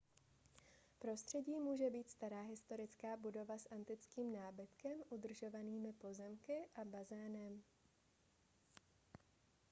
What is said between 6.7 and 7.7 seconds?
a bazénem